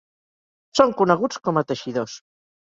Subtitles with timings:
[0.79, 2.17] Són coneguts com a teixidors.